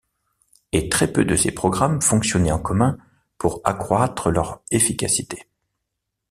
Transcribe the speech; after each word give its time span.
Et 0.71 0.89
très 0.89 1.13
peu 1.13 1.25
de 1.25 1.35
ces 1.35 1.51
programmes 1.51 2.01
fonctionnaient 2.01 2.51
en 2.51 2.57
commun 2.57 2.97
pour 3.37 3.61
accroître 3.63 4.31
leur 4.31 4.63
efficacité. 4.71 5.47